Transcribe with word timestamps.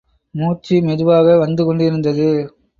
மூச்சு 0.35 0.81
மெதுவாக 0.81 1.37
வந்து 1.37 1.65
கொண்டிருந்தது. 1.65 2.29